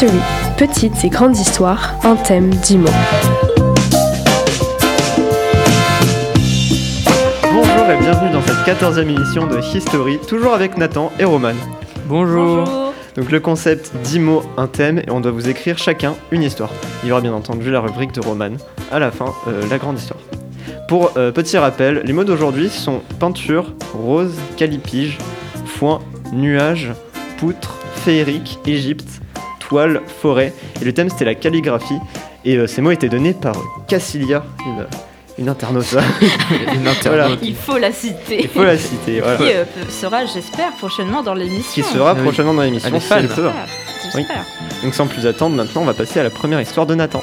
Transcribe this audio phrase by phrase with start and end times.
[0.00, 0.20] History,
[0.56, 2.86] petites et grandes histoires, un thème, dix mots.
[7.42, 11.54] Bonjour et bienvenue dans cette 14e émission de History, toujours avec Nathan et Roman.
[12.06, 12.92] Bonjour.
[13.16, 16.70] Donc le concept 10 mots, un thème, et on doit vous écrire chacun une histoire.
[17.02, 18.52] Il y aura bien entendu la rubrique de Roman,
[18.92, 20.20] à la fin, euh, la grande histoire.
[20.86, 25.18] Pour euh, petit rappel, les mots d'aujourd'hui sont peinture, rose, calipige,
[25.66, 25.98] foin,
[26.32, 26.92] nuage,
[27.38, 29.20] poutre, féerique, Égypte,
[29.68, 30.52] toile, forêt.
[30.80, 31.98] Et le thème c'était la calligraphie.
[32.44, 33.54] Et euh, ces mots étaient donnés par
[33.88, 34.86] Cassilia, une,
[35.38, 35.96] une internaute.
[36.74, 37.02] Une internaute.
[37.04, 37.28] Voilà.
[37.42, 38.40] Il faut la citer.
[38.42, 39.20] Il faut la citer.
[39.20, 39.36] Voilà.
[39.36, 41.70] Qui euh, sera, j'espère, prochainement dans l'émission.
[41.74, 42.22] Qui sera Ah oui.
[42.22, 42.90] prochainement dans l'émission.
[42.92, 43.22] J'espère.
[44.82, 47.22] Donc sans plus attendre, maintenant on va passer à la première histoire de Nathan.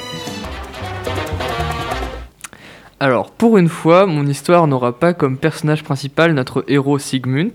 [3.00, 7.52] Alors, pour une fois, mon histoire n'aura pas comme personnage principal notre héros Sigmund.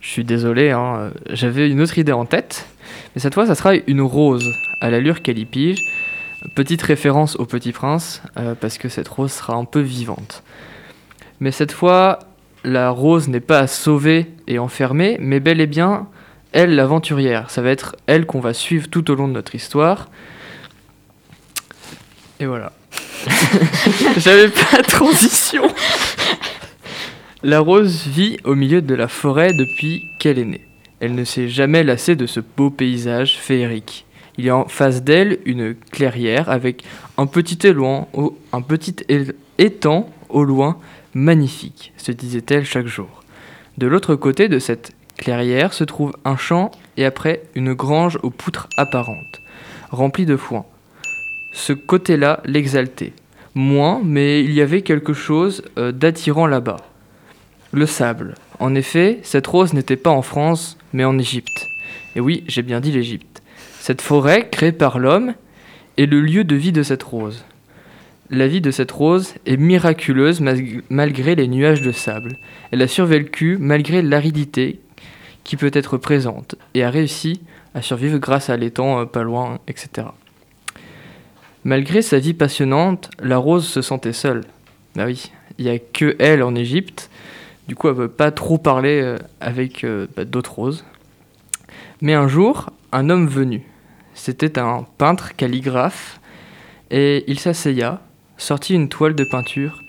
[0.00, 2.66] Je suis désolé, hein, j'avais une autre idée en tête.
[3.14, 5.78] Mais cette fois, ça sera une rose, à l'allure calipige.
[6.54, 10.42] Petite référence au Petit Prince, euh, parce que cette rose sera un peu vivante.
[11.38, 12.20] Mais cette fois,
[12.64, 16.06] la rose n'est pas à sauver et enfermer, mais bel et bien,
[16.52, 17.50] elle, l'aventurière.
[17.50, 20.08] Ça va être elle qu'on va suivre tout au long de notre histoire.
[22.38, 22.72] Et voilà.
[24.16, 25.62] J'avais pas de transition.
[27.42, 30.69] La rose vit au milieu de la forêt depuis qu'elle est née.
[31.00, 34.04] Elle ne s'est jamais lassée de ce beau paysage féerique.
[34.36, 36.84] Il y a en face d'elle une clairière avec
[37.18, 38.96] un petit un petit
[39.58, 40.78] étang au loin,
[41.14, 43.22] magnifique, se disait-elle chaque jour.
[43.78, 48.30] De l'autre côté de cette clairière se trouve un champ et après une grange aux
[48.30, 49.40] poutres apparentes,
[49.90, 50.64] remplie de foin.
[51.52, 53.12] Ce côté-là l'exaltait.
[53.54, 56.76] Moins, mais il y avait quelque chose euh, d'attirant là-bas.
[57.72, 58.34] Le sable.
[58.60, 61.66] En effet, cette rose n'était pas en France, mais en Égypte.
[62.14, 63.42] Et oui, j'ai bien dit l'Égypte.
[63.80, 65.32] Cette forêt, créée par l'homme,
[65.96, 67.46] est le lieu de vie de cette rose.
[68.28, 70.42] La vie de cette rose est miraculeuse
[70.90, 72.36] malgré les nuages de sable.
[72.70, 74.80] Elle a survécu malgré l'aridité
[75.42, 77.40] qui peut être présente et a réussi
[77.74, 80.08] à survivre grâce à l'étang euh, pas loin, etc.
[81.64, 84.44] Malgré sa vie passionnante, la rose se sentait seule.
[84.96, 87.09] Bah oui, il n'y a que elle en Égypte.
[87.70, 90.84] Du coup, elle ne peut pas trop parler euh, avec euh, bah, d'autres roses.
[92.00, 93.62] Mais un jour, un homme venu.
[94.12, 96.18] C'était un peintre calligraphe.
[96.90, 98.00] Et il s'asseya,
[98.38, 99.84] sortit une toile de peinture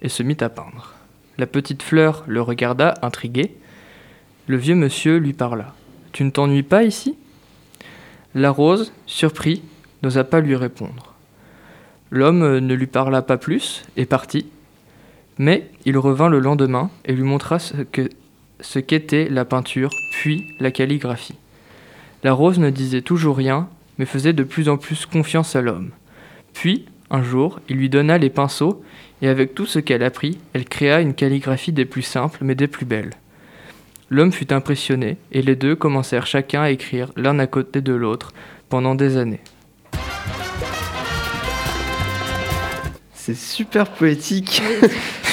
[0.00, 0.94] et se mit à peindre.
[1.36, 3.56] La petite fleur le regarda, intriguée.
[4.46, 5.74] Le vieux monsieur lui parla.
[6.12, 7.18] Tu ne t'ennuies pas ici?
[8.36, 9.64] La rose, surpris,
[10.04, 11.14] n'osa pas lui répondre.
[12.12, 14.46] L'homme euh, ne lui parla pas plus et partit,
[15.38, 18.08] mais il revint le lendemain et lui montra ce que
[18.60, 21.36] ce qu'était la peinture, puis la calligraphie.
[22.22, 23.68] La rose ne disait toujours rien,
[23.98, 25.90] mais faisait de plus en plus confiance à l'homme.
[26.52, 28.82] Puis, un jour, il lui donna les pinceaux,
[29.22, 32.68] et avec tout ce qu'elle apprit, elle créa une calligraphie des plus simples, mais des
[32.68, 33.12] plus belles.
[34.08, 38.32] L'homme fut impressionné, et les deux commencèrent chacun à écrire l'un à côté de l'autre
[38.68, 39.40] pendant des années.
[43.12, 44.62] C'est super poétique.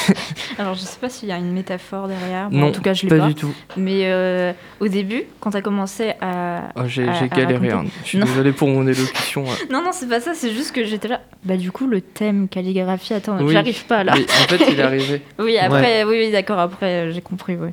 [0.57, 2.49] Alors, je sais pas s'il y a une métaphore derrière.
[2.49, 3.27] Bon, non, en tout cas, je l'ai pas, pas.
[3.27, 3.53] du tout.
[3.77, 6.69] Mais euh, au début, quand tu as commencé à.
[6.75, 7.69] Oh, j'ai à- j'ai à galéré.
[7.69, 7.87] raconter.
[7.87, 7.99] hein.
[8.03, 8.25] Je suis Non.
[8.25, 9.45] désolé pour mon élocution.
[9.49, 9.55] hein.
[9.71, 11.21] Non, non, c'est pas ça, c'est juste que j'étais là.
[11.43, 13.53] Bah, du coup, le thème calligraphie, attends, Oui.
[13.53, 14.13] j'arrive pas là.
[14.15, 15.21] Mais en fait, il est arrivé.
[15.39, 17.69] Oui, après, oui, oui, d'accord, après, euh, j'ai compris, oui.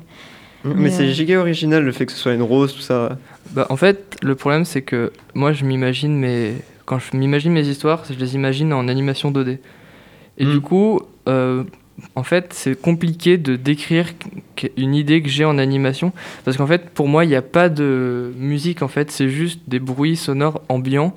[0.63, 3.17] Mais Mais, c'est euh, giga original le fait que ce soit une rose, tout ça.
[3.51, 6.53] Bah, en fait, le problème, c'est que moi, je m'imagine mes.
[6.85, 9.59] Quand je m'imagine mes histoires, je les imagine en animation 2D.
[10.37, 10.51] Et Mm.
[10.51, 11.63] du coup, euh,
[12.15, 14.07] en fait, c'est compliqué de décrire
[14.77, 16.11] une idée que j'ai en animation.
[16.45, 19.61] Parce qu'en fait, pour moi, il n'y a pas de musique, en fait, c'est juste
[19.67, 21.15] des bruits sonores ambiants.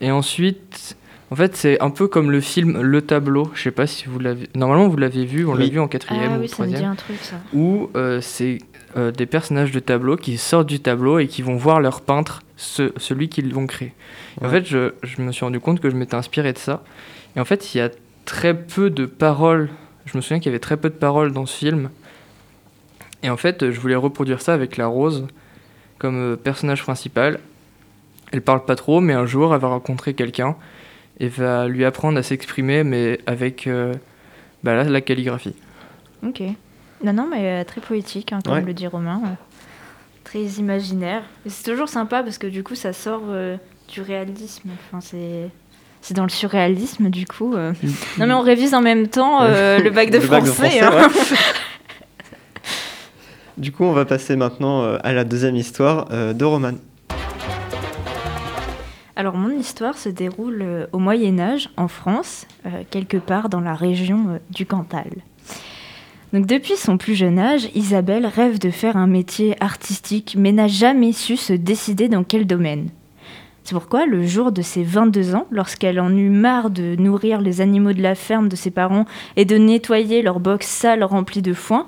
[0.00, 0.96] Et ensuite,
[1.30, 3.50] en fait, c'est un peu comme le film Le Tableau.
[3.54, 4.48] Je sais pas si vous l'avez.
[4.54, 6.84] Normalement, vous l'avez vu, on l'a vu en quatrième Ah ou oui, ça me dit
[6.84, 7.36] un truc, ça.
[7.52, 8.58] où euh, c'est
[8.96, 12.42] euh, des personnages de tableau qui sortent du tableau et qui vont voir leur peintre,
[12.56, 13.92] ce- celui qu'ils l'ont créé.
[14.40, 16.84] Et En fait, je, je me suis rendu compte que je m'étais inspiré de ça.
[17.36, 17.90] Et en fait, il y a
[18.24, 19.70] très peu de paroles.
[20.06, 21.90] Je me souviens qu'il y avait très peu de paroles dans ce film.
[23.22, 25.26] Et en fait, je voulais reproduire ça avec la rose
[25.98, 27.40] comme euh, personnage principal.
[28.32, 30.56] Elle parle pas trop, mais un jour, elle va rencontrer quelqu'un
[31.20, 33.94] et va lui apprendre à s'exprimer, mais avec euh,
[34.62, 35.54] bah là, la calligraphie.
[36.26, 36.42] Ok.
[37.02, 38.60] Non, non, mais euh, très poétique, hein, comme Ouais.
[38.62, 39.20] le dit Romain.
[39.24, 39.28] euh,
[40.24, 41.22] très imaginaire.
[41.46, 43.56] Et c'est toujours sympa parce que du coup, ça sort euh,
[43.88, 44.70] du réalisme.
[44.88, 45.48] Enfin, c'est.
[46.06, 47.54] C'est dans le surréalisme, du coup.
[47.54, 47.72] euh.
[48.18, 50.80] Non, mais on révise en même temps euh, le bac de Le bac de français.
[50.80, 51.08] hein.
[51.08, 51.08] ouais.
[53.56, 56.72] Du coup, on va passer maintenant euh, à la deuxième histoire de Roman.
[59.16, 62.46] Alors mon histoire se déroule au Moyen Âge en France,
[62.90, 65.08] quelque part dans la région du Cantal.
[66.34, 70.66] Donc depuis son plus jeune âge, Isabelle rêve de faire un métier artistique mais n'a
[70.66, 72.88] jamais su se décider dans quel domaine.
[73.64, 77.62] C'est pourquoi, le jour de ses 22 ans, lorsqu'elle en eut marre de nourrir les
[77.62, 79.06] animaux de la ferme de ses parents
[79.36, 81.86] et de nettoyer leur box sale remplie de foin,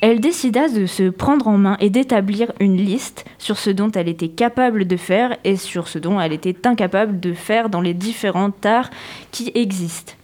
[0.00, 4.08] elle décida de se prendre en main et d'établir une liste sur ce dont elle
[4.08, 7.94] était capable de faire et sur ce dont elle était incapable de faire dans les
[7.94, 8.88] différents arts
[9.30, 10.14] qui existent.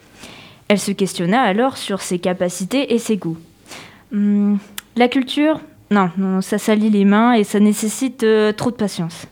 [0.69, 3.37] Elle se questionna alors sur ses capacités et ses goûts.
[4.11, 4.59] Hum,
[4.97, 5.61] la culture
[5.91, 6.09] Non,
[6.41, 9.27] ça salit les mains et ça nécessite euh, trop de patience.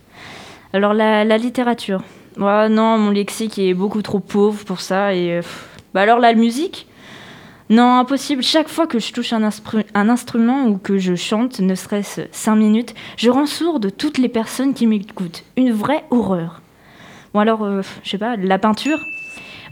[0.72, 2.02] Alors la, littérature.
[2.38, 5.14] Ouais, non, mon lexique est beaucoup trop pauvre pour ça.
[5.14, 5.42] Et euh,
[5.92, 6.86] bah alors la musique?
[7.68, 8.42] Non, impossible.
[8.42, 12.22] Chaque fois que je touche un, instru- un instrument ou que je chante, ne serait-ce
[12.32, 15.44] cinq minutes, je rends sourde toutes les personnes qui m'écoutent.
[15.56, 16.60] Une vraie horreur.
[17.34, 18.98] Bon alors, euh, je sais pas, la peinture?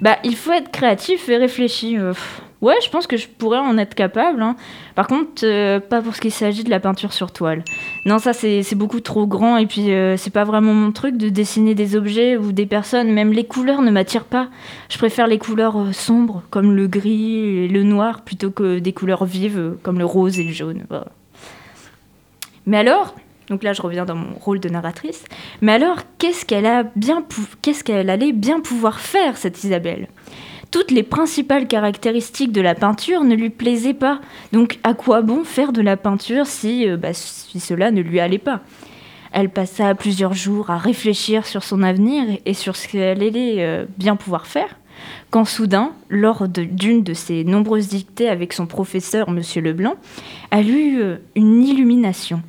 [0.00, 1.98] Bah il faut être créatif et réfléchi.
[1.98, 2.14] euh,
[2.62, 4.42] ouais, je pense que je pourrais en être capable.
[4.42, 4.56] hein.
[4.94, 7.64] Par contre, euh, pas pour ce qu'il s'agit de la peinture sur toile.
[8.06, 11.28] Non, ça c'est beaucoup trop grand et puis euh, c'est pas vraiment mon truc de
[11.28, 13.12] dessiner des objets ou des personnes.
[13.12, 14.48] Même les couleurs ne m'attirent pas.
[14.88, 18.92] Je préfère les couleurs euh, sombres comme le gris et le noir plutôt que des
[18.92, 20.84] couleurs vives comme le rose et le jaune.
[22.66, 23.14] Mais alors,
[23.48, 25.24] donc là je reviens dans mon rôle de narratrice.
[25.60, 27.24] Mais alors, qu'est-ce qu'elle a bien,
[27.62, 30.08] qu'est-ce qu'elle allait bien pouvoir faire cette Isabelle?
[30.70, 34.20] Toutes les principales caractéristiques de la peinture ne lui plaisaient pas.
[34.52, 38.38] Donc à quoi bon faire de la peinture si, euh, bah, cela ne lui allait
[38.38, 38.60] pas?
[39.32, 43.84] Elle passa plusieurs jours à réfléchir sur son avenir et sur ce qu'elle allait euh,
[43.96, 44.76] bien pouvoir faire,
[45.30, 49.40] quand soudain, lors d'une de ses nombreuses dictées avec son professeur, M.
[49.62, 49.94] Leblanc,
[50.50, 51.02] elle eut
[51.34, 52.42] une illumination.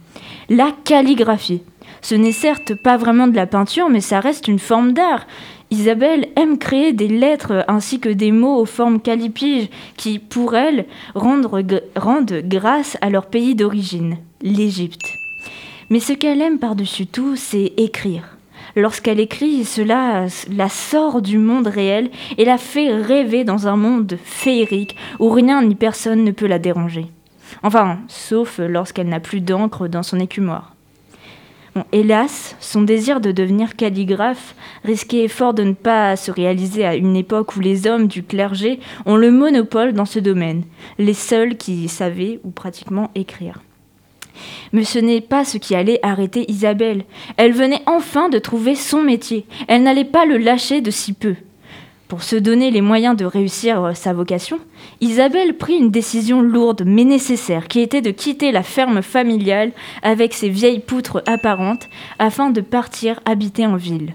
[0.49, 1.63] La calligraphie.
[2.01, 5.27] Ce n'est certes pas vraiment de la peinture, mais ça reste une forme d'art.
[5.69, 10.85] Isabelle aime créer des lettres ainsi que des mots aux formes calipiges qui, pour elle,
[11.15, 15.05] rendent grâce à leur pays d'origine, l'Égypte.
[15.89, 18.37] Mais ce qu'elle aime par-dessus tout, c'est écrire.
[18.75, 24.17] Lorsqu'elle écrit, cela la sort du monde réel et la fait rêver dans un monde
[24.23, 27.07] féerique où rien ni personne ne peut la déranger.
[27.63, 30.75] Enfin, sauf lorsqu'elle n'a plus d'encre dans son écumoire.
[31.93, 37.15] Hélas, son désir de devenir calligraphe risquait fort de ne pas se réaliser à une
[37.15, 40.63] époque où les hommes du clergé ont le monopole dans ce domaine,
[40.97, 43.61] les seuls qui savaient ou pratiquement écrire.
[44.73, 47.03] Mais ce n'est pas ce qui allait arrêter Isabelle.
[47.37, 49.45] Elle venait enfin de trouver son métier.
[49.67, 51.35] Elle n'allait pas le lâcher de si peu.
[52.11, 54.59] Pour se donner les moyens de réussir euh, sa vocation,
[54.99, 59.71] Isabelle prit une décision lourde mais nécessaire qui était de quitter la ferme familiale
[60.03, 61.87] avec ses vieilles poutres apparentes
[62.19, 64.13] afin de partir habiter en ville.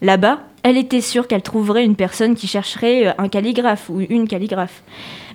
[0.00, 4.28] Là-bas, elle était sûre qu'elle trouverait une personne qui chercherait euh, un calligraphe ou une
[4.28, 4.82] calligraphe.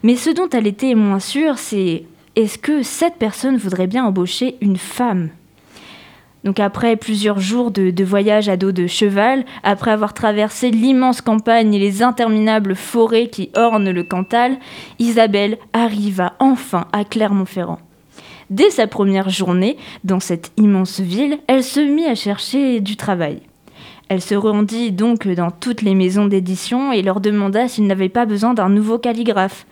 [0.01, 2.05] Mais ce dont elle était moins sûre, c'est
[2.35, 5.29] est-ce que cette personne voudrait bien embaucher une femme?
[6.43, 11.73] Donc après plusieurs jours de, voyage à dos de cheval, après avoir traversé l'immense campagne
[11.73, 14.57] et les interminables forêts qui ornent le Cantal,
[14.97, 17.79] Isabelle arriva enfin à Clermont-Ferrand.
[18.49, 23.41] Dès sa première journée dans cette immense ville, elle se mit à chercher du travail.
[24.09, 28.25] Elle se rendit donc dans toutes les maisons d'édition et leur demanda s'ils n'avaient pas
[28.25, 29.65] besoin d'un nouveau calligraphe.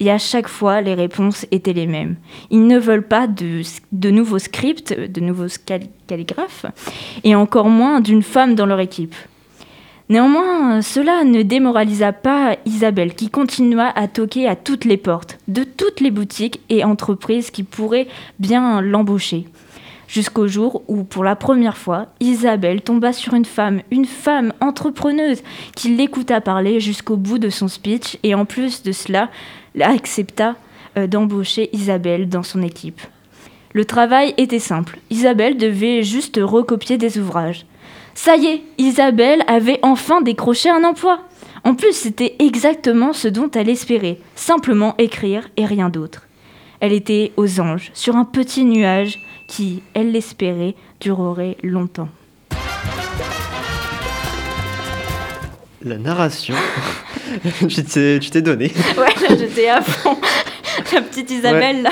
[0.00, 2.16] Et à chaque fois, les réponses étaient les mêmes.
[2.50, 6.66] Ils ne veulent pas de, nouveaux scripts, de nouveaux calli- calligraphes,
[7.22, 9.14] et encore moins d'une femme dans leur équipe.
[10.10, 15.64] Néanmoins, cela ne démoralisa pas Isabelle, qui continua à toquer à toutes les portes, de
[15.64, 18.08] toutes les boutiques et entreprises qui pourraient
[18.38, 19.46] bien l'embaucher.
[20.06, 25.42] Jusqu'au jour où, pour la première fois, Isabelle tomba sur une femme, une femme entrepreneuse,
[25.74, 29.30] qui l'écouta parler jusqu'au bout de son speech et en plus de cela,
[29.80, 30.56] accepta
[30.96, 33.00] euh, d'embaucher Isabelle dans son équipe.
[33.72, 34.98] Le travail était simple.
[35.10, 37.66] Isabelle devait juste recopier des ouvrages.
[38.14, 41.20] Ça y est, Isabelle avait enfin décroché un emploi.
[41.64, 46.28] En plus, c'était exactement ce dont elle espérait, simplement écrire et rien d'autre.
[46.78, 52.08] Elle était aux anges, sur un petit nuage qui, elle l'espérait, durerait longtemps.
[55.84, 56.54] La narration.
[57.68, 58.72] tu t'es tu t'es donné.
[58.96, 60.16] Ouais, là, j'étais à fond.
[60.94, 61.90] La petite Isabelle, là.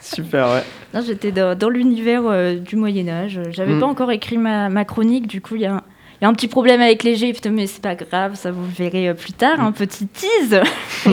[0.00, 0.62] Super, ouais.
[0.94, 3.40] Non, j'étais dans, dans l'univers euh, du Moyen-Âge.
[3.50, 3.80] J'avais Mm.
[3.80, 5.82] pas encore écrit ma, ma chronique, du coup, il y a, un-
[6.22, 9.08] y a un petit problème avec l'Égypte, mais c'est pas grave, ça vous le verrez
[9.08, 10.60] euh, plus tard, un petit tease.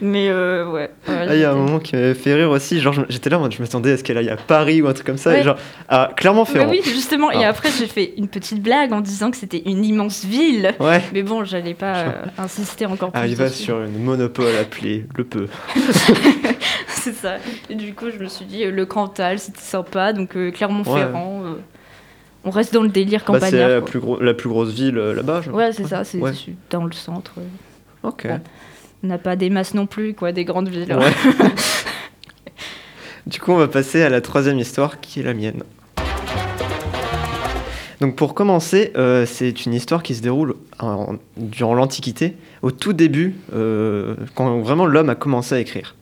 [0.00, 0.90] mais euh, ouais.
[1.06, 2.80] Ah, il y a un j'étais- moment qui m'avait fait rire aussi.
[2.80, 5.18] Genre, j'étais là, je m'attendais à ce qu'elle aille à Paris ou un truc comme
[5.18, 5.30] ça.
[5.30, 5.40] Ouais.
[5.40, 5.56] Et genre,
[5.88, 6.70] à Clermont-Ferrand.
[6.70, 7.30] oui, justement.
[7.32, 7.50] Et Ah.
[7.50, 10.72] après, j'ai fait une petite blague en disant que c'était une immense ville.
[10.80, 11.02] Ouais.
[11.12, 13.20] Mais bon, j'allais pas euh, insister encore plus.
[13.22, 13.64] Ah, il va dessus.
[13.64, 15.48] sur une monopole appelée Le Peu.
[16.88, 17.36] C'est ça.
[17.68, 20.14] Et du coup, je me suis dit, euh, le Cantal, c'était sympa.
[20.14, 21.43] Donc, euh, Clermont-Ferrand, euh,
[22.44, 23.68] on reste dans le délire Bah, c'est campagnard.
[23.68, 23.88] la quoi.
[23.90, 25.42] plus, gros- la plus grosse ville euh, là-bas.
[25.42, 26.32] je- Ouais, c'est ça, c'est Ouais.
[26.34, 27.32] c'est dans le centre.
[28.02, 28.26] Ok.
[28.26, 28.40] Bon.
[29.02, 30.96] On n'a pas des masses non plus, quoi, des grandes villes.
[33.26, 35.62] Du coup, on va passer à la troisième histoire qui est la mienne.
[38.00, 42.92] Donc pour commencer, euh, c'est une histoire qui se déroule en- durant l'Antiquité, au tout
[42.92, 45.94] début, euh, quand vraiment l'homme a commencé à écrire.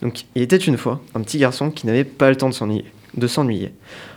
[0.00, 2.86] Donc il était une fois un petit garçon qui n'avait pas le temps de s'ennuyer.
[3.14, 3.72] De s'ennuyer.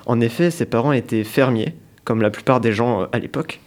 [0.05, 1.73] En effet, ses parents étaient fermiers,
[2.03, 3.59] comme la plupart des gens euh, à l'époque,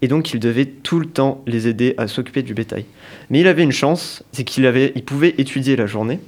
[0.00, 2.84] et donc il devait tout le temps les aider à s'occuper du bétail.
[3.30, 6.20] Mais il avait une chance, c'est qu'il avait, il pouvait étudier la journée.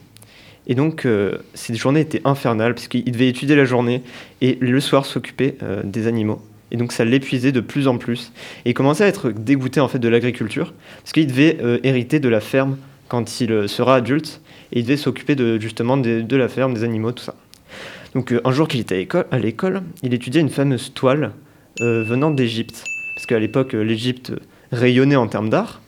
[0.67, 4.03] Et donc, euh, ces journées étaient infernales, puisqu'il devait étudier la journée
[4.41, 6.43] et le soir s'occuper euh, des animaux.
[6.71, 8.33] Et donc, ça l'épuisait de plus en plus.
[8.65, 12.21] Et il commençait à être dégoûté en fait de l'agriculture, parce qu'il devait euh, hériter
[12.21, 12.77] de la ferme
[13.09, 14.41] quand il sera adulte,
[14.73, 17.35] et il devait s'occuper justement de, de la ferme, des animaux, tout ça.
[18.15, 21.33] Donc, euh, un jour qu'il était à l'école- il étudiait une fameuse toile
[21.81, 24.33] euh, venant d'Égypte, parce qu'à l'époque, euh, l'Égypte
[24.73, 25.81] rayonnait en termes d'art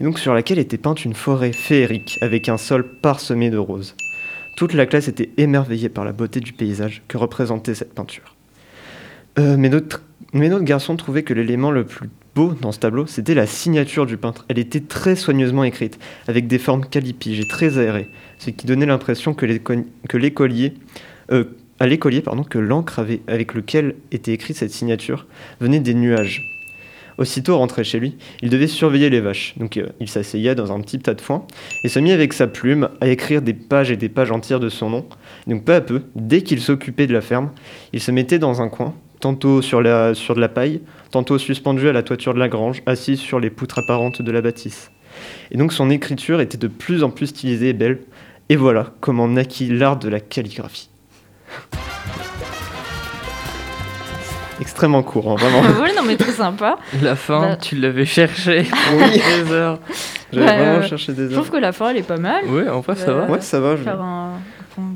[0.00, 3.94] et donc sur laquelle était peinte une forêt féerique avec un sol parsemé de roses.
[4.56, 8.36] Toute la classe était émerveillée par la beauté du paysage que représentait cette peinture.
[9.38, 10.02] Mais, notre,
[10.34, 14.06] mais notre garçon trouvait que l'élément le plus beau dans ce tableau, c'était la signature
[14.06, 14.44] du peintre.
[14.48, 15.98] Elle était très soigneusement écrite,
[16.28, 18.08] avec des formes calipiges et très aérées,
[18.38, 20.74] ce qui donnait l'impression que l'écolier,
[21.30, 21.44] euh,
[21.80, 25.26] à l'écolier, pardon, que l'encre avec lequel était écrite cette signature
[25.60, 26.42] venait des nuages.
[27.18, 29.54] Aussitôt rentré chez lui, il devait surveiller les vaches.
[29.58, 31.44] Donc euh, il s'asseyait dans un petit tas de foin
[31.84, 34.68] et se mit avec sa plume à écrire des pages et des pages entières de
[34.68, 35.06] son nom.
[35.46, 37.50] Donc peu à peu, dès qu'il s'occupait de la ferme,
[37.92, 41.88] il se mettait dans un coin, tantôt sur, la, sur de la paille, tantôt suspendu
[41.88, 44.90] à la toiture de la grange, assis sur les poutres apparentes de la bâtisse.
[45.50, 48.00] Et donc son écriture était de plus en plus stylisée et belle.
[48.48, 50.91] Et voilà comment naquit l'art de la calligraphie.
[54.60, 55.62] Extrêmement court, hein, vraiment.
[55.82, 56.76] oui, non, mais très sympa.
[57.02, 57.56] La fin, Bah.
[57.56, 58.66] tu l'avais cherché.
[58.96, 59.20] Oui.
[59.44, 59.78] Des heures.
[60.32, 61.42] J'avais vraiment cherché des Je heures.
[61.42, 62.44] trouve que la fin, elle est pas mal.
[62.46, 63.24] Ouais, en vrai, ça va.
[63.26, 63.76] Ouais, ça va.
[63.76, 64.32] je- Faire un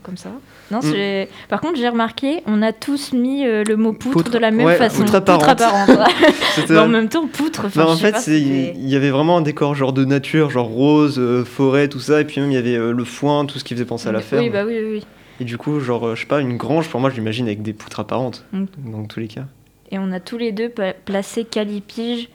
[0.02, 0.30] comme ça.
[0.70, 1.26] Non, Mm.
[1.48, 4.30] Par contre, j'ai remarqué, on a tous mis euh, le mot poutre, Poutre.
[4.30, 5.02] de la même Ouais, façon.
[5.02, 5.48] poutre apparente.
[5.48, 5.90] apparente.
[6.54, 7.64] C'était- Mais en même temps, poutre.
[7.66, 10.66] enfin, Non, en je fait, il y avait vraiment un décor genre de nature, genre
[10.68, 13.58] rose, euh, forêt, tout ça, et puis même il y avait euh, le foin, tout
[13.58, 14.42] ce qui faisait penser à la ferme.
[14.42, 15.06] Oui, bah oui, oui, oui.
[15.40, 17.62] Et du coup, genre, euh, je sais pas, une grange, pour moi, je l'imagine avec
[17.62, 18.64] des poutres apparentes, Mm.
[18.90, 19.44] dans tous les cas.
[19.90, 20.72] Et on a tous les deux
[21.04, 22.28] placé calipige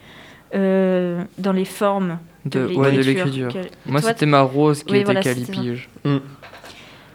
[0.56, 3.52] euh, dans les formes de, De, ouais, de l'écriture.
[3.52, 5.90] Cal- Moi, c'était ma rose qui Oui, était voilà, calipige.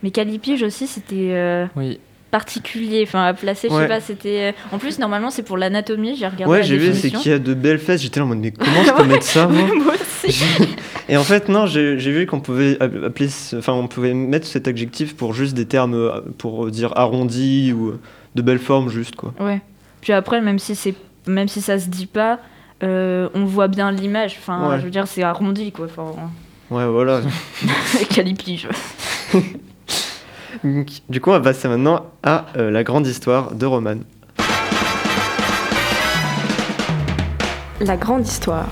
[0.02, 1.98] Mais calipige aussi, c'était euh, Oui.
[2.30, 3.02] particulier.
[3.06, 3.82] Enfin, à placer, je Ouais.
[3.82, 4.54] sais pas, c'était.
[4.72, 6.16] En plus, normalement, c'est pour l'anatomie.
[6.16, 8.28] J'ai regardé Ouais, j'ai vu, c'est qu'il y a de belles fesses, j'étais là en
[8.28, 10.44] mode, mais comment je peux mettre ça, moi Moi aussi.
[11.08, 14.66] Et en fait, non, j'ai vu qu'on pouvait app- appeler, enfin, on pouvait mettre cet
[14.66, 17.94] adjectif pour juste des termes, euh, pour dire arrondi ou
[18.34, 19.32] de belles formes, juste, quoi.
[19.38, 19.60] Ouais.
[20.00, 20.94] Puis après, même si c'est,
[21.28, 22.40] même si ça se dit pas,
[22.82, 24.36] euh, on voit bien l'image.
[24.40, 24.78] Enfin, Ouais.
[24.80, 25.86] je veux dire, c'est arrondi, quoi.
[25.86, 26.12] Enfin,
[26.70, 27.20] Ouais, voilà.
[28.10, 28.66] calipige.
[30.64, 33.96] Donc, du coup, on va passer maintenant à euh, la grande histoire de Roman.
[37.80, 38.66] La grande histoire.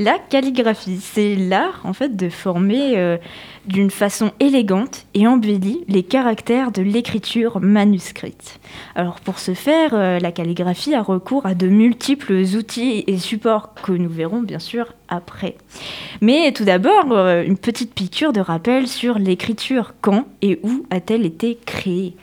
[0.00, 3.18] La calligraphie, c'est l'art en fait de former euh,
[3.66, 8.60] d'une façon élégante et embellie les caractères de l'écriture manuscrite.
[8.94, 13.74] Alors pour ce faire, euh, la calligraphie a recours à de multiples outils et supports
[13.74, 15.58] que nous verrons bien sûr après.
[16.22, 19.92] Mais tout d'abord, euh, une petite piqûre de rappel sur l'écriture.
[20.00, 22.16] Quand et où a-t-elle été créée?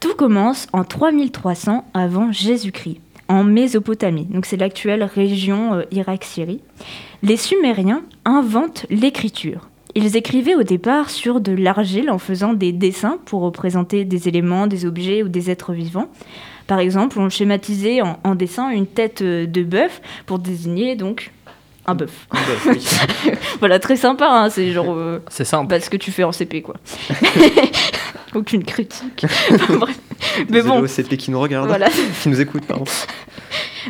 [0.00, 2.98] Tout commence en 3300 avant Jésus-Christ
[3.32, 6.60] en Mésopotamie, donc c'est l'actuelle région euh, Irak-Syrie.
[7.22, 9.70] Les Sumériens inventent l'écriture.
[9.94, 14.66] Ils écrivaient au départ sur de l'argile en faisant des dessins pour représenter des éléments,
[14.66, 16.08] des objets ou des êtres vivants.
[16.66, 21.32] Par exemple, on schématisait en, dessin une tête euh, de bœuf pour désigner donc
[21.86, 22.26] un bœuf.
[22.66, 22.84] Oui.
[23.60, 25.68] Voilà, très sympa, hein, c'est genre euh, C'est simple.
[25.68, 26.74] bah, ce que tu fais en CP quoi.
[28.34, 29.24] Aucune critique.
[29.52, 29.98] Enfin, bref.
[30.48, 31.88] Mais bon, au CP qui nous regarde, voilà.
[32.22, 32.84] qui nous écoute, pardon.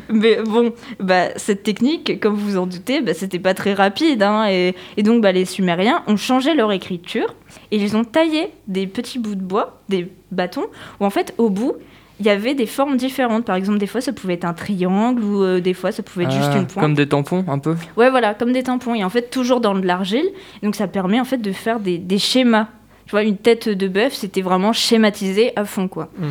[0.08, 4.22] Mais bon, bah, cette technique, comme vous en doutez, bah, c'était pas très rapide.
[4.22, 7.34] hein, et, et donc, bah, les Sumériens ont changé leur écriture
[7.70, 10.66] et ils ont taillé des petits bouts de bois, des bâtons,
[11.00, 11.74] où en fait, au bout,
[12.20, 13.44] il y avait des formes différentes.
[13.44, 16.24] Par exemple, des fois, ça pouvait être un triangle ou euh, des fois, ça pouvait
[16.24, 16.84] être juste Ah, une pointe.
[16.84, 17.74] Comme des tampons, un peu.
[17.96, 18.94] Ouais, voilà, comme des tampons.
[18.94, 20.26] Et en fait, toujours dans de l'argile.
[20.62, 22.68] Donc, ça permet en fait de faire des, des schémas.
[23.06, 26.08] Tu vois, une tête de bœuf, c'était vraiment schématisé à fond, quoi.
[26.18, 26.26] Mm.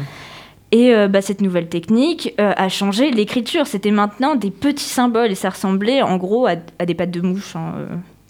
[0.74, 3.68] Et euh, bah, cette nouvelle technique euh, a changé l'écriture.
[3.68, 7.20] C'était maintenant des petits symboles et ça ressemblait en gros à, à des pattes de
[7.20, 7.56] mouche.
[7.58, 7.74] hein.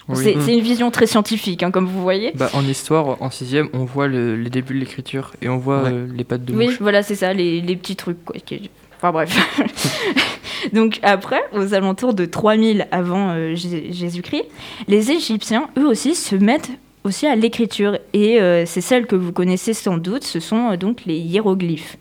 [0.10, 0.17] Oui.
[0.24, 0.41] C'est Mm.
[0.46, 2.31] c'est une vision très scientifique, hein, comme vous voyez.
[2.36, 5.84] Bah, en histoire, en sixième, on voit le, les débuts de l'écriture et on voit
[5.84, 5.91] Ouais.
[5.93, 6.77] euh, les pattes de Oui, mouche.
[6.81, 8.24] voilà, c'est ça, les, les petits trucs.
[8.25, 9.29] Quoi, qui- Enfin bref.
[10.74, 14.43] Donc après, aux alentours de 3000 avant euh, Jé- Jésus-Christ,
[14.88, 16.72] les Égyptiens, eux aussi, se mettent
[17.03, 17.98] aussi à l'écriture.
[18.13, 21.98] Et euh, c'est celle que vous connaissez sans doute, ce sont euh, donc les hiéroglyphes.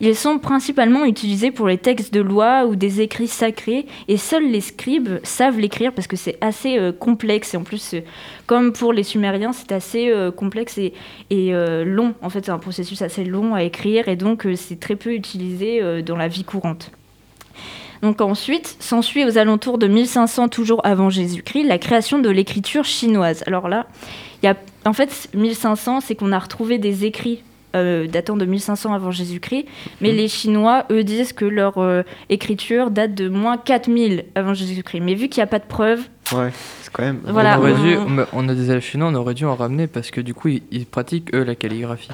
[0.00, 4.50] Ils sont principalement utilisés pour les textes de loi ou des écrits sacrés, et seuls
[4.50, 7.54] les scribes savent l'écrire parce que c'est assez euh, complexe.
[7.54, 7.94] Et en plus,
[8.46, 10.92] comme pour les Sumériens, c'est assez complexe et,
[11.30, 11.52] et
[11.84, 12.14] long.
[12.20, 16.02] En fait, c'est un processus assez long à écrire, et donc c'est très peu utilisé
[16.02, 16.90] dans la vie courante.
[18.04, 23.42] Donc ensuite, s'ensuit aux alentours de 1500, toujours avant Jésus-Christ, la création de l'écriture chinoise.
[23.46, 23.86] Alors là,
[24.42, 27.42] il y a, en fait, 1500, c'est qu'on a retrouvé des écrits
[27.74, 29.64] euh, datant de 1500 avant Jésus-Christ,
[30.02, 30.16] mais Mhm.
[30.16, 35.00] les Chinois, eux, disent que leur euh, écriture date de moins 4000 avant Jésus-Christ.
[35.00, 36.50] Mais vu qu'il n'y a pas de preuves, Ouais,
[36.82, 37.20] c'est quand même.
[37.24, 37.56] Voilà.
[37.58, 37.96] on, aurait dû,
[38.34, 40.62] on- a des élèves chinois, on aurait dû en ramener parce que du coup, ils,
[40.70, 42.10] ils pratiquent eux la calligraphie.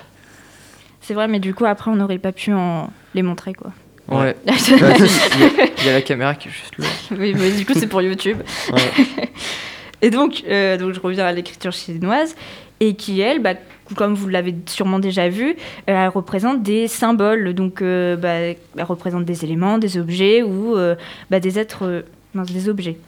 [1.00, 3.72] c'est vrai, mais du coup, après, on n'aurait pas pu en les montrer, quoi.
[4.10, 4.36] Ouais.
[4.46, 4.96] Il, y a,
[5.78, 6.86] il y a la caméra qui est juste là.
[7.18, 8.38] oui, mais du coup, c'est pour YouTube.
[8.72, 9.04] Ouais.
[10.02, 12.34] Et donc, euh, donc, je reviens à l'écriture chinoise,
[12.80, 13.54] et qui, elle, bah,
[13.94, 15.54] comme vous l'avez sûrement déjà vu, euh,
[15.86, 17.54] elle représente des symboles.
[17.54, 18.34] Donc, euh, bah,
[18.76, 20.94] elle représente des éléments, des objets ou euh,
[21.30, 22.04] bah, des êtres.
[22.34, 22.98] mince, des objets.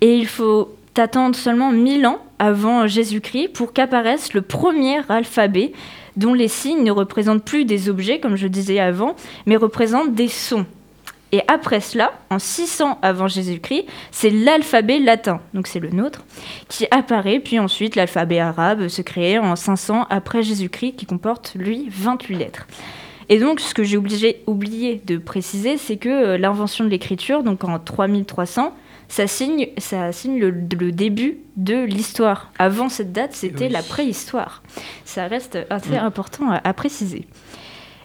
[0.00, 5.72] Et il faut attendre seulement 1000 ans avant Jésus-Christ pour qu'apparaisse le premier alphabet
[6.18, 9.14] dont les signes ne représentent plus des objets, comme je disais avant,
[9.46, 10.66] mais représentent des sons.
[11.30, 16.24] Et après cela, en 600 avant Jésus-Christ, c'est l'alphabet latin, donc c'est le nôtre,
[16.68, 21.88] qui apparaît, puis ensuite l'alphabet arabe se crée en 500 après Jésus-Christ, qui comporte, lui,
[21.90, 22.66] 28 lettres.
[23.28, 27.62] Et donc, ce que j'ai oublié de préciser, c'est que euh, l'invention de l'écriture, donc
[27.62, 28.74] en 3300,
[29.08, 32.52] ça signe, ça signe le, le début de l'histoire.
[32.58, 33.72] Avant cette date, c'était Oui.
[33.72, 34.62] la préhistoire.
[35.04, 36.04] Ça reste assez Mm.
[36.04, 37.26] important à- à préciser.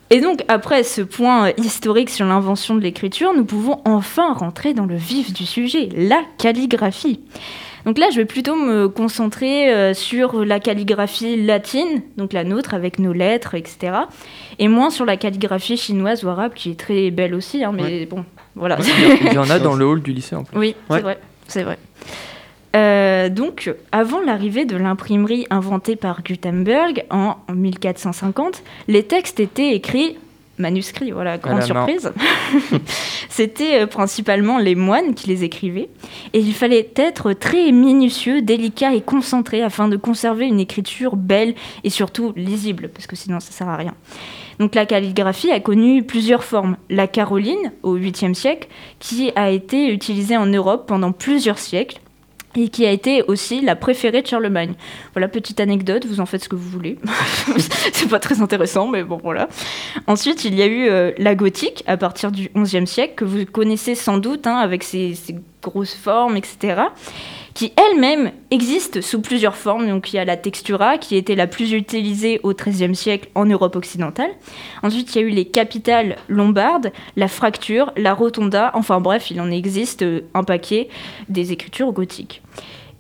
[0.10, 4.86] Et donc, après ce point historique sur l'invention de l'écriture, nous pouvons enfin rentrer dans
[4.86, 7.20] le vif du sujet, la calligraphie.
[7.86, 12.74] Donc là, je vais plutôt me concentrer euh, sur la calligraphie latine, donc la nôtre
[12.76, 13.94] avec nos lettres, etc.
[14.60, 18.06] Et moins sur la calligraphie chinoise ou arabe, qui est très belle aussi, hein, mais
[18.06, 18.24] bon,
[18.56, 18.78] voilà.
[19.24, 20.58] Il y, en a dans le hall du lycée en plus.
[20.58, 20.98] Oui, Ouais.
[20.98, 21.78] c'est vrai, c'est vrai.
[22.76, 30.18] Euh, donc, avant l'arrivée de l'imprimerie inventée par Gutenberg en 1450, les textes étaient écrits
[30.58, 31.88] manuscrits, voilà, grande la main.
[31.88, 32.12] surprise.
[33.30, 35.89] C'était euh, principalement les moines qui les écrivaient,
[36.34, 41.56] et il fallait être très minutieux, délicat et concentré afin de conserver une écriture belle
[41.84, 43.96] et surtout lisible, parce que sinon ça sert à rien.
[44.60, 46.78] Donc la calligraphie a connu plusieurs formes.
[46.89, 48.68] La caroline, au 8e siècle,
[49.00, 52.00] qui a été utilisée en Europe pendant plusieurs siècles
[52.56, 54.74] et qui a été aussi la préférée de Charlemagne.
[55.13, 56.98] Voilà, petite anecdote, vous en faites ce que vous voulez.
[57.94, 59.48] C'est pas très intéressant, mais bon, voilà.
[60.08, 63.46] Ensuite, il y a eu euh, la gothique à partir du 11e siècle, que vous
[63.46, 65.16] connaissez sans doute, hein, avec ses
[65.62, 66.84] grosses formes, etc.,
[67.54, 69.88] qui elle-même existe sous plusieurs formes.
[69.88, 73.46] Donc, il y a la textura, qui était la plus utilisée au 13e siècle en
[73.46, 74.32] Europe occidentale.
[74.82, 79.39] Ensuite, il y a eu les capitales lombardes, la fracture, la rotonda, enfin bref, il
[79.39, 80.89] en existe euh, un paquet
[81.30, 82.42] des écritures gothiques.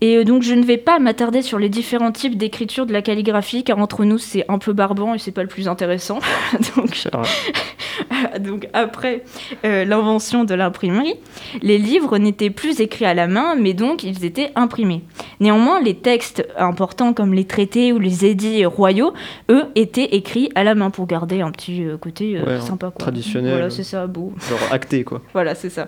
[0.03, 3.01] Et euh, donc je ne vais pas m'attarder sur les différents types d'écriture de la
[3.01, 6.19] calligraphie, car entre nous c'est un peu barbant et c'est pas le plus intéressant.
[6.75, 8.39] donc, vrai.
[8.41, 9.23] donc après
[9.63, 11.15] euh, l'invention de l'imprimerie,
[11.61, 15.03] les livres n'étaient plus écrits à la main, mais donc ils étaient imprimés.
[15.39, 19.13] Néanmoins, les textes importants comme les traités ou les édits royaux,
[19.49, 22.87] eux, étaient écrits à la main pour garder un petit euh, côté euh, Ouais, sympa.
[22.87, 22.99] Quoi.
[22.99, 23.51] traditionnel.
[23.51, 24.33] Voilà, c'est ça, beau.
[24.49, 25.21] Genre acté, quoi.
[25.33, 25.87] Voilà, c'est ça.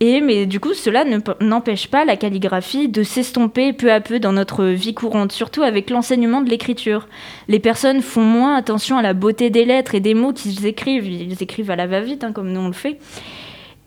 [0.00, 1.04] Et mais du coup, cela
[1.40, 5.88] n'empêche pas la calligraphie de s'estomper peu à peu dans notre vie courante, surtout avec
[5.88, 7.08] l'enseignement de l'écriture.
[7.48, 11.08] Les personnes font moins attention à la beauté des lettres et des mots qu'ils écrivent.
[11.08, 12.98] Ils écrivent à la va-vite, hein, comme nous on le fait.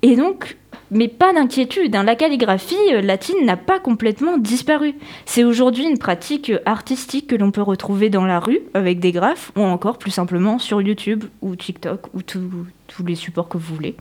[0.02, 0.58] Et donc,
[0.92, 4.96] mais pas d'inquiétude, hein, la calligraphie euh, latine n'a pas complètement disparu.
[5.26, 9.52] C'est aujourd'hui une pratique artistique que l'on peut retrouver dans la rue avec des graphes
[9.56, 13.96] ou encore plus simplement sur YouTube ou TikTok ou tous les supports que vous voulez.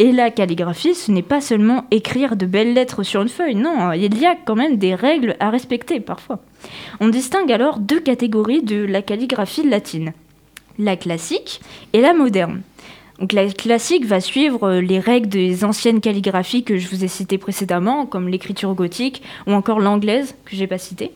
[0.00, 3.92] Et la calligraphie, ce n'est pas seulement écrire de belles lettres sur une feuille, non,
[3.92, 6.38] il y a quand même des règles à respecter parfois.
[7.00, 10.14] On distingue alors deux catégories de la calligraphie latine,
[10.78, 11.60] la classique
[11.92, 12.62] et la moderne.
[13.18, 17.36] Donc la classique va suivre les règles des anciennes calligraphies que je vous ai citées
[17.36, 21.10] précédemment, comme l'écriture gothique ou encore l'anglaise que j'ai pas citée.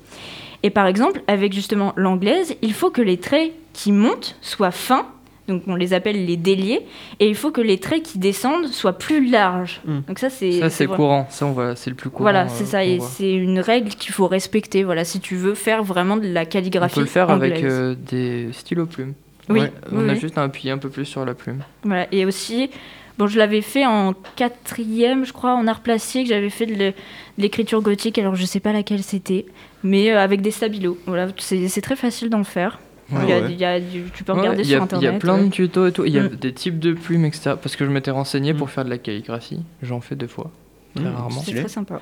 [0.62, 5.06] Et par exemple, avec justement l'anglaise, il faut que les traits qui montent soient fins
[5.48, 6.80] donc on les appelle les déliés,
[7.20, 9.80] et il faut que les traits qui descendent soient plus larges.
[9.84, 9.98] Mm.
[10.08, 10.96] Donc ça c'est Ça, c'est vrai.
[10.96, 11.26] courant.
[11.30, 12.24] Ça, on voit, c'est le plus courant.
[12.24, 14.84] Voilà, euh, c'est ça, et c'est une règle qu'il faut respecter.
[14.84, 17.94] Voilà, si tu veux faire vraiment de la On calligraphie peut le faire avec euh,
[18.10, 19.14] des stylos plumes.
[19.50, 20.18] Oui, Ouais, oui, On a oui.
[20.20, 21.58] juste à appuyer un peu plus sur la plume.
[21.82, 22.70] Voilà, et aussi,
[23.18, 26.28] bon, je l'avais fait en quatrième, je crois, en art plastique.
[26.28, 29.44] J'avais fait de l'é- de l'écriture gothique, alors je sais pas laquelle c'était,
[29.82, 30.96] mais euh, avec des stabilos.
[31.06, 32.78] Voilà, c'est très facile d'en faire.
[33.16, 33.52] Ouais, il y a, ouais.
[33.52, 35.02] il y a du- tu peux regarder a- sur internet.
[35.10, 35.44] Il y a plein ouais.
[35.46, 36.04] de tutos et tout.
[36.04, 36.36] Il y a Mm.
[36.36, 37.54] des types de plumes, etc.
[37.60, 38.56] Parce que je m'étais renseigné Mm.
[38.56, 39.60] pour faire de la calligraphie.
[39.82, 40.50] J'en fais deux fois.
[40.94, 41.40] Très Mmh, rarement.
[41.44, 42.00] C'est très sympa.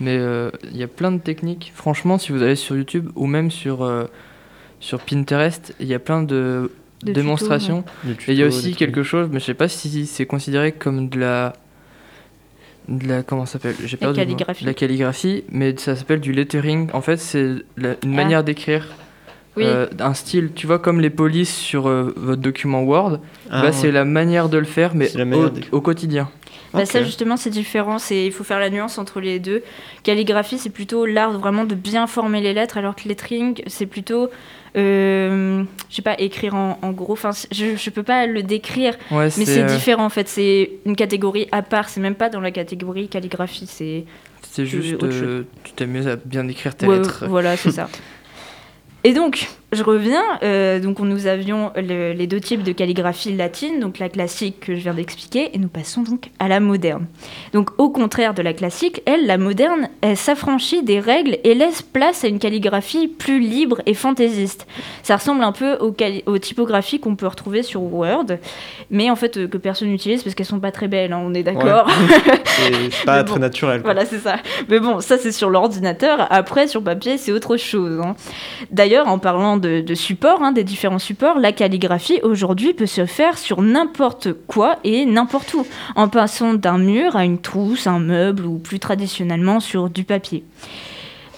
[0.00, 1.72] Mais euh, il y a plein de techniques.
[1.74, 4.04] Franchement, si vous allez sur YouTube ou même sur, euh,
[4.80, 6.70] sur Pinterest, il y a plein de,
[7.04, 7.84] De démonstrations.
[8.26, 11.08] Et il y a aussi quelque chose, mais je sais pas si c'est considéré comme
[11.08, 11.52] de la.
[12.88, 13.74] De la comment ça s'appelle?
[13.84, 14.24] J'ai La perdu nom.
[14.24, 14.64] calligraphie.
[14.64, 16.88] La calligraphie, mais ça s'appelle du lettering.
[16.94, 18.16] En fait, c'est la- une Ah.
[18.16, 18.86] manière d'écrire.
[19.58, 19.64] Oui.
[19.66, 23.18] euh, un style, tu vois, comme les polices sur euh, votre document Word,
[23.50, 23.72] Ah, bah, ouais.
[23.72, 25.10] c'est la manière de le faire, mais
[25.72, 26.28] au, quotidien.
[26.74, 29.62] Bah, ça justement c'est différent, c'est il faut faire la nuance entre les deux.
[30.02, 34.28] Calligraphie c'est plutôt l'art vraiment de bien former les lettres, alors que lettering c'est plutôt,
[34.76, 37.14] euh, je sais pas, écrire en, en gros.
[37.14, 40.28] Enfin je je peux pas le décrire, Ouais, mais c'est euh, différent en fait.
[40.28, 41.88] C'est une catégorie à part.
[41.88, 43.66] C'est même pas dans la catégorie calligraphie.
[43.66, 44.04] C'est
[44.50, 47.24] C'est juste, euh, tu t'amuses à bien écrire tes Ouais, lettres.
[47.28, 47.88] voilà c'est ça.
[49.04, 50.22] Et donc, je reviens.
[50.42, 54.74] euh, donc, nous avions le- les deux types de calligraphie latine, donc la classique que
[54.74, 57.06] je viens d'expliquer, et nous passons donc à la moderne.
[57.52, 61.82] Donc, au contraire de la classique, elle, la moderne, elle s'affranchit des règles et laisse
[61.82, 64.66] place à une calligraphie plus libre et fantaisiste.
[65.02, 65.94] Ça ressemble un peu aux,
[66.26, 68.26] aux typographies qu'on peut retrouver sur Word,
[68.90, 71.34] mais en fait euh, que personne n'utilise parce qu'elles sont pas très belles, hein, on
[71.34, 71.88] est d'accord.
[72.46, 73.82] C'est c'est pas très naturel.
[73.82, 73.92] quoi.
[73.92, 74.36] Voilà, c'est ça.
[74.68, 76.26] Mais bon, ça c'est sur l'ordinateur.
[76.30, 78.00] Après, sur papier, c'est autre chose.
[78.02, 78.16] hein.
[78.70, 83.06] D'ailleurs, en parlant de, de support, hein, des différents supports, la calligraphie aujourd'hui peut se
[83.06, 85.66] faire sur n'importe quoi et n'importe où,
[85.96, 90.44] en passant d'un mur à une trousse, un meuble ou plus traditionnellement sur du papier.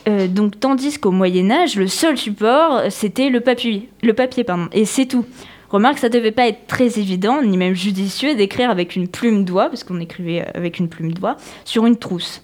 [0.09, 4.68] Euh, donc, tandis qu'au Moyen Âge, le seul support, c'était le papier, le papier pardon,
[4.72, 5.24] et c'est tout.
[5.70, 9.68] Remarque, ça devait pas être très évident, ni même judicieux, d'écrire avec une plume doigt,
[9.68, 12.42] parce qu'on écrivait avec une plume doigt, sur une trousse.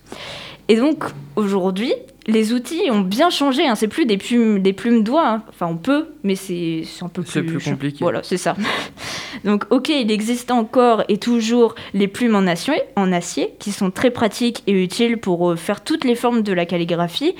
[0.68, 1.92] Et donc, aujourd'hui,
[2.26, 3.66] les outils ont bien changé.
[3.66, 3.74] Hein.
[3.74, 5.28] C'est plus des plumes, des plumes doigts.
[5.28, 5.42] hein.
[5.48, 7.98] Enfin, on peut, mais c'est un peu C'est plus, plus compliqué.
[8.00, 8.56] Voilà, c'est ça.
[9.44, 13.90] donc, ok, il existe encore et toujours les plumes en acier, en acier qui sont
[13.90, 17.34] très pratiques et utiles pour euh, faire toutes les formes de la calligraphie.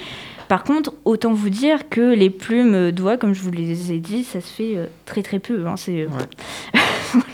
[0.49, 4.22] Par contre, autant vous dire que les plumes doigts, comme je vous les ai dit,
[4.22, 5.66] ça se fait euh, très très peu.
[5.66, 5.75] hein.
[5.77, 6.07] C'est euh,
[7.12, 7.25] Voilà.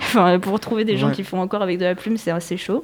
[0.00, 1.14] enfin, pour trouver des gens Ouais.
[1.14, 2.82] qui font encore avec de la plume, c'est assez chaud.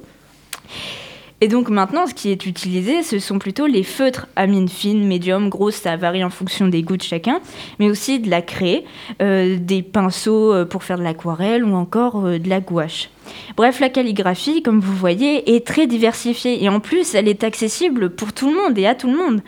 [1.43, 5.07] Et donc maintenant, ce qui est utilisé, ce sont plutôt les feutres à mine fine,
[5.07, 7.41] médium, grosse, ça varie en fonction des goûts de chacun,
[7.79, 8.83] mais aussi de la craie,
[9.23, 13.09] euh, des pinceaux euh, pour faire de l'aquarelle ou encore euh, de la gouache.
[13.57, 18.11] Bref, la calligraphie, comme vous voyez, est très diversifiée et en plus, elle est accessible
[18.11, 19.41] pour tout le monde et à tout le monde.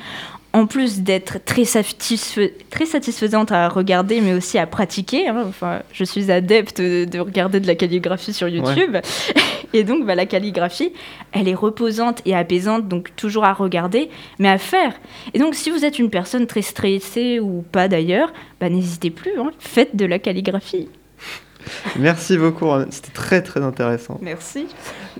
[0.55, 5.27] En plus d'être très, satisfais- très satisfaisante à regarder, mais aussi à pratiquer.
[5.27, 5.43] hein.
[5.47, 8.97] Enfin, je suis adepte de, de regarder de la calligraphie sur YouTube.
[9.73, 10.93] Et donc, bah, la calligraphie,
[11.31, 14.93] elle est reposante et apaisante, donc toujours à regarder, mais à faire.
[15.33, 19.31] Et donc, si vous êtes une personne très stressée ou pas d'ailleurs, bah, n'hésitez plus,
[19.39, 19.49] hein.
[19.57, 20.87] faites de la calligraphie.
[21.99, 24.19] Merci beaucoup, c'était très très intéressant.
[24.21, 24.67] Merci.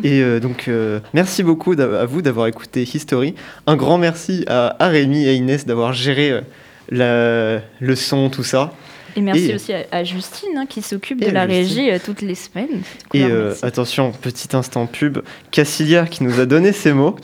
[0.04, 3.36] Et euh, donc, euh, merci beaucoup à vous d'avoir écouté History.
[3.68, 6.42] Un grand merci à, à Rémi et à Inès d'avoir géré euh,
[6.90, 8.72] la, le son, tout ça.
[9.16, 11.78] Et merci Et- aussi à, à Justine hein, qui s'occupe de la Justine.
[11.78, 12.82] régie euh, toutes les semaines.
[13.14, 15.20] Et euh, attention, petit instant pub,
[15.52, 17.16] Cassilia qui nous a donné ces mots,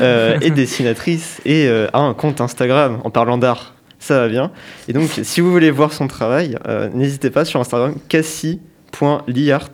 [0.00, 3.74] euh, est dessinatrice et euh, a un compte Instagram en parlant d'art.
[4.06, 4.52] Ça va bien.
[4.86, 9.70] Et donc, si vous voulez voir son travail, euh, n'hésitez pas sur Instagram, cassie.liart.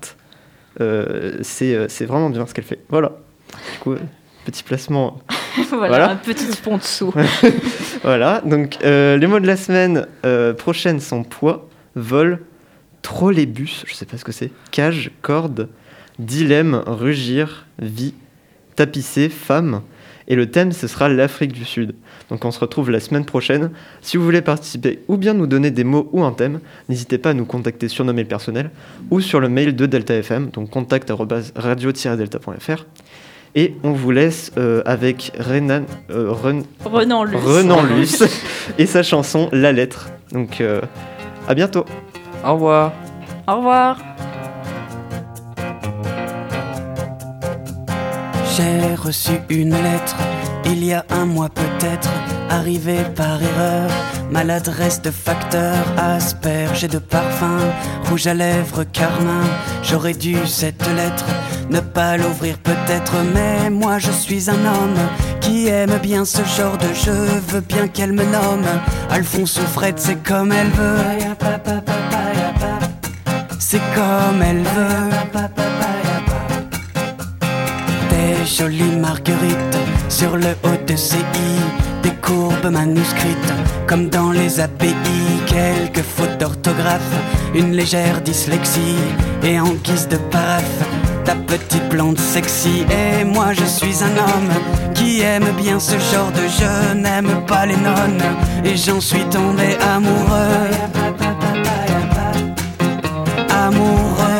[0.80, 2.78] Euh, c'est euh, c'est vraiment bien ce qu'elle fait.
[2.88, 3.12] Voilà.
[3.74, 3.94] Du coup,
[4.46, 5.18] petit placement.
[5.68, 6.10] voilà, voilà.
[6.12, 7.14] un petit sponsor.
[8.04, 8.40] Voilà.
[8.46, 10.06] Donc, euh, les mots de la semaine
[10.56, 12.40] prochaine sont poids, vol,
[13.02, 15.68] trolleybus, je sais pas ce que c'est, cage, corde,
[16.18, 18.14] dilemme, rugir, vie,
[18.76, 19.82] tapisser, femme.
[20.28, 21.94] Et le thème, ce sera l'Afrique du Sud.
[22.30, 23.70] Donc on se retrouve la semaine prochaine.
[24.00, 27.30] Si vous voulez participer ou bien nous donner des mots ou un thème, n'hésitez pas
[27.30, 28.70] à nous contacter sur nos mails personnels
[29.11, 31.11] ou sur le mail de Delta FM, donc contact
[31.56, 32.85] radio-delta.fr.
[33.54, 37.40] Et on vous laisse euh, avec Renan, euh, Ren- Renan Luce.
[37.44, 38.24] Renan Luce
[38.78, 40.08] et sa chanson La Lettre.
[40.32, 40.80] Donc euh,
[41.46, 41.85] à bientôt.
[42.46, 42.92] Au revoir.
[43.46, 43.98] Au revoir.
[48.56, 50.16] J'ai reçu une lettre
[50.66, 52.10] il y a un mois peut-être,
[52.50, 53.90] arrivée par erreur.
[54.30, 57.58] Maladresse de facteur, asperge et de parfum,
[58.08, 59.44] rouge à lèvres, carmin.
[59.82, 61.26] J'aurais dû cette lettre
[61.70, 64.98] ne pas l'ouvrir peut-être, mais moi je suis un homme
[65.40, 67.26] qui aime bien ce genre de jeu.
[67.48, 68.66] Veux bien qu'elle me nomme
[69.10, 70.98] Alphonse ou Fred, c'est comme elle veut.
[73.58, 75.62] C'est comme elle veut.
[78.42, 79.78] Des jolies marguerites
[80.09, 83.52] sur le haut de ses i, des courbes manuscrites
[83.87, 84.96] comme dans les API,
[85.46, 87.14] quelques fautes d'orthographe,
[87.55, 88.96] une légère dyslexie
[89.44, 90.83] et en guise de paraphe.
[91.24, 94.52] Ta petite blonde sexy et moi je suis un homme
[94.92, 98.24] qui aime bien ce genre de jeu, n'aime pas les nonnes
[98.64, 100.68] et j'en suis tombé amoureux.
[103.50, 104.31] Amoureux.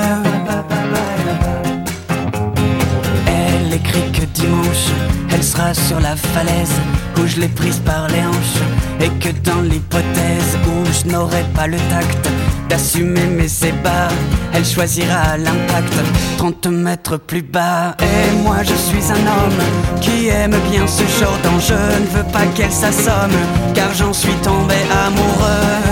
[5.31, 6.73] Elle sera sur la falaise
[7.19, 8.63] où je l'ai prise par les hanches.
[9.01, 12.29] Et que dans l'hypothèse où je n'aurai pas le tact
[12.69, 14.09] d'assumer mes ébats,
[14.53, 15.95] elle choisira l'impact
[16.39, 17.97] 30 mètres plus bas.
[18.01, 21.75] Et moi je suis un homme qui aime bien ce genre d'enjeu.
[22.01, 23.39] Ne veux pas qu'elle s'assomme,
[23.75, 24.77] car j'en suis tombé
[25.07, 25.83] amoureux.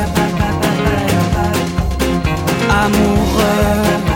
[2.84, 4.09] Amoureux.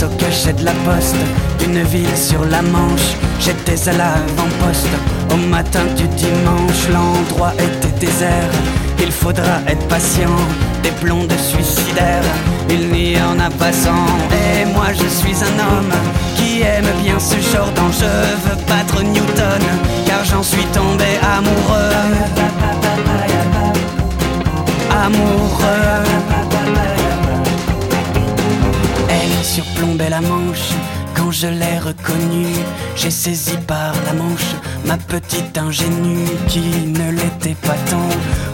[0.00, 1.16] Au cachet de la poste
[1.58, 4.86] d'une ville sur la Manche, j'étais à l'avant-poste.
[5.32, 8.52] Au matin du dimanche, l'endroit était désert.
[9.00, 10.36] Il faudra être patient,
[10.84, 12.22] des blondes suicidaires.
[12.70, 14.06] Il n'y en a pas cent.
[14.30, 15.92] Et moi je suis un homme
[16.36, 18.06] qui aime bien ce genre d'enjeu.
[18.44, 19.62] Veux battre Newton,
[20.06, 21.92] car j'en suis tombé amoureux.
[25.04, 26.37] Amoureux.
[29.58, 30.70] Surplombait la manche
[31.16, 32.58] quand je l'ai reconnue.
[32.94, 34.50] J'ai saisi par la manche
[34.84, 36.66] ma petite ingénue qui
[36.98, 38.10] ne l'était pas tant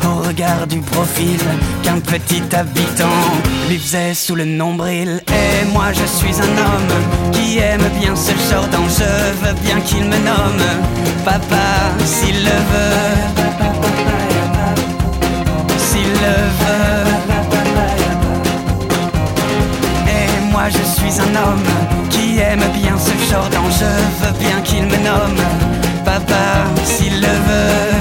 [0.09, 1.41] au regard du profil
[1.83, 3.21] qu'un petit habitant
[3.69, 5.21] lui faisait sous le nombril.
[5.29, 6.95] Et moi je suis un homme
[7.33, 10.67] qui aime bien ce genre d'enjeu, veux bien qu'il me nomme
[11.23, 11.67] papa
[12.07, 13.15] s'il le veut.
[15.87, 16.84] S'il le veut.
[21.07, 21.63] Je suis un homme
[22.11, 23.87] qui aime bien ce genre d'enjeu.
[24.23, 25.37] Veux bien qu'il me nomme
[26.05, 27.94] papa s'il le veut.